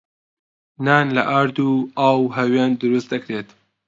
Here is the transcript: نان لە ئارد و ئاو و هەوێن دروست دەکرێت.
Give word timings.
نان 0.85 1.05
لە 1.15 1.23
ئارد 1.29 1.57
و 1.59 1.71
ئاو 1.99 2.19
و 2.25 2.31
هەوێن 2.37 2.71
دروست 2.81 3.07
دەکرێت. 3.13 3.49